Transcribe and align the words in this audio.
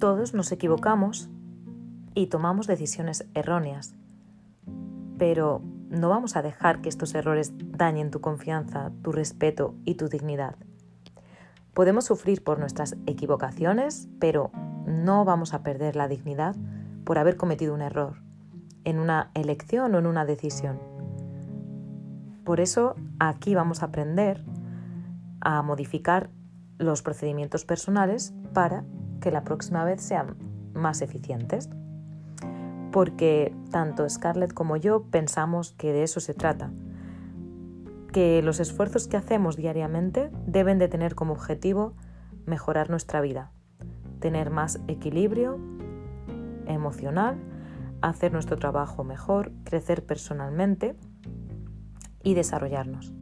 Todos 0.00 0.32
nos 0.32 0.50
equivocamos 0.50 1.28
y 2.14 2.28
tomamos 2.28 2.66
decisiones 2.66 3.28
erróneas, 3.34 3.94
pero 5.18 5.60
no 5.90 6.08
vamos 6.08 6.36
a 6.36 6.42
dejar 6.42 6.80
que 6.80 6.88
estos 6.88 7.14
errores 7.14 7.52
dañen 7.58 8.10
tu 8.10 8.22
confianza, 8.22 8.92
tu 9.02 9.12
respeto 9.12 9.74
y 9.84 9.96
tu 9.96 10.08
dignidad. 10.08 10.56
Podemos 11.74 12.06
sufrir 12.06 12.42
por 12.42 12.58
nuestras 12.58 12.96
equivocaciones, 13.04 14.08
pero 14.18 14.50
no 14.86 15.26
vamos 15.26 15.52
a 15.52 15.62
perder 15.62 15.96
la 15.96 16.08
dignidad 16.08 16.56
por 17.04 17.18
haber 17.18 17.36
cometido 17.36 17.74
un 17.74 17.82
error, 17.82 18.22
en 18.84 19.00
una 19.00 19.30
elección 19.34 19.94
o 19.94 19.98
en 19.98 20.06
una 20.06 20.24
decisión. 20.24 20.80
Por 22.44 22.60
eso 22.60 22.96
aquí 23.18 23.54
vamos 23.54 23.82
a 23.82 23.86
aprender 23.86 24.46
a 25.42 25.60
modificar 25.60 26.30
los 26.78 27.02
procedimientos 27.02 27.66
personales 27.66 28.32
para 28.54 28.86
que 29.20 29.30
la 29.30 29.44
próxima 29.44 29.84
vez 29.84 30.00
sean 30.00 30.36
más 30.74 31.02
eficientes. 31.02 31.68
Porque 32.92 33.54
tanto 33.70 34.08
Scarlett 34.08 34.52
como 34.52 34.76
yo 34.76 35.04
pensamos 35.04 35.72
que 35.72 35.92
de 35.92 36.02
eso 36.02 36.20
se 36.20 36.34
trata, 36.34 36.70
que 38.12 38.42
los 38.42 38.58
esfuerzos 38.58 39.06
que 39.06 39.16
hacemos 39.16 39.56
diariamente 39.56 40.30
deben 40.46 40.78
de 40.78 40.88
tener 40.88 41.14
como 41.14 41.32
objetivo 41.32 41.94
mejorar 42.46 42.90
nuestra 42.90 43.20
vida, 43.20 43.52
tener 44.18 44.50
más 44.50 44.80
equilibrio 44.88 45.58
emocional, 46.66 47.38
hacer 48.02 48.32
nuestro 48.32 48.56
trabajo 48.56 49.04
mejor, 49.04 49.52
crecer 49.64 50.04
personalmente 50.04 50.96
y 52.22 52.34
desarrollarnos. 52.34 53.12